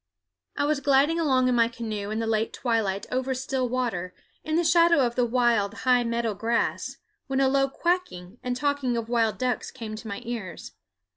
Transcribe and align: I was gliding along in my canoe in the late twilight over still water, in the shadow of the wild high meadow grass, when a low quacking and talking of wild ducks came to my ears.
I 0.57 0.65
was 0.65 0.79
gliding 0.79 1.19
along 1.19 1.47
in 1.47 1.53
my 1.53 1.67
canoe 1.67 2.09
in 2.09 2.17
the 2.17 2.25
late 2.25 2.53
twilight 2.53 3.05
over 3.11 3.35
still 3.35 3.69
water, 3.69 4.15
in 4.43 4.55
the 4.55 4.63
shadow 4.63 5.05
of 5.05 5.13
the 5.13 5.27
wild 5.27 5.75
high 5.85 6.03
meadow 6.03 6.33
grass, 6.33 6.97
when 7.27 7.39
a 7.39 7.47
low 7.47 7.67
quacking 7.69 8.39
and 8.41 8.55
talking 8.55 8.97
of 8.97 9.09
wild 9.09 9.37
ducks 9.37 9.69
came 9.69 9.95
to 9.97 10.07
my 10.07 10.23
ears. 10.25 10.71